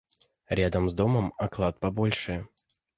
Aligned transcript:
Рядом 0.49 0.89
с 0.89 0.93
домом, 0.95 1.31
оклад 1.37 1.79
побольше. 1.79 2.47